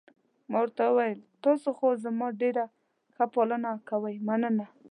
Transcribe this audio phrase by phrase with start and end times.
[0.49, 2.65] ما ورته وویل: تاسي خو زما ډېره
[3.13, 4.65] ښه پالنه کوئ، مننه.